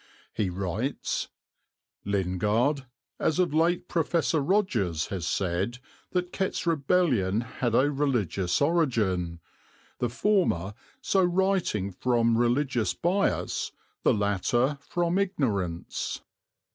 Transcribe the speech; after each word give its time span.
He 0.33 0.49
writes: 0.49 1.27
"Lingard, 2.05 2.87
as 3.19 3.37
of 3.37 3.53
late 3.53 3.87
Professor 3.87 4.39
Rogers, 4.41 5.09
has 5.09 5.27
said 5.27 5.77
that 6.13 6.33
Kett's 6.33 6.65
Rebellion 6.65 7.41
had 7.41 7.75
a 7.75 7.91
religious 7.91 8.61
origin; 8.63 9.41
the 9.99 10.09
former 10.09 10.73
so 11.01 11.23
writing 11.23 11.91
from 11.91 12.35
religious 12.35 12.95
bias, 12.95 13.73
the 14.01 14.15
latter 14.15 14.79
from 14.81 15.19
ignorance." 15.19 16.21